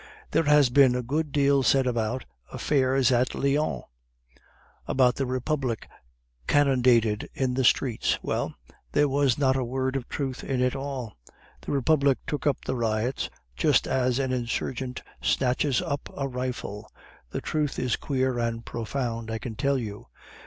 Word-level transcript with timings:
"There 0.31 0.45
has 0.45 0.71
been 0.71 0.95
a 0.95 1.03
good 1.03 1.31
deal 1.31 1.61
said 1.61 1.85
about 1.85 2.25
affairs 2.51 3.11
at 3.11 3.35
Lyons; 3.35 3.83
about 4.87 5.17
the 5.17 5.27
Republic 5.27 5.87
cannonaded 6.47 7.29
in 7.35 7.53
the 7.53 7.63
streets; 7.63 8.17
well, 8.23 8.55
there 8.93 9.07
was 9.07 9.37
not 9.37 9.55
a 9.55 9.63
word 9.63 9.95
of 9.95 10.09
truth 10.09 10.43
in 10.43 10.59
it 10.59 10.75
all. 10.75 11.13
The 11.61 11.71
Republic 11.71 12.17
took 12.25 12.47
up 12.47 12.65
the 12.65 12.75
riots, 12.75 13.29
just 13.55 13.85
as 13.85 14.17
an 14.17 14.31
insurgent 14.31 15.03
snatches 15.21 15.83
up 15.83 16.09
a 16.17 16.27
rifle. 16.27 16.91
The 17.29 17.39
truth 17.41 17.77
is 17.77 17.95
queer 17.95 18.39
and 18.39 18.65
profound, 18.65 19.29
I 19.29 19.37
can 19.37 19.55
tell 19.55 19.77
you. 19.77 20.07